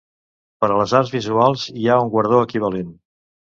Per 0.63 0.69
a 0.69 0.77
les 0.79 0.95
arts 1.01 1.11
visuals 1.17 1.67
hi 1.83 1.87
ha 1.93 1.99
un 2.07 2.11
guardó 2.17 2.43
equivalent. 2.49 2.91